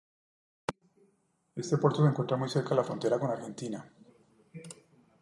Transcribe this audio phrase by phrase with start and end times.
[1.55, 3.87] Este puerto se encuentra muy cerca de la frontera con Argentina.